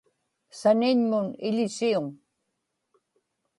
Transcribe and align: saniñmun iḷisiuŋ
saniñmun 0.59 1.27
iḷisiuŋ 1.47 2.05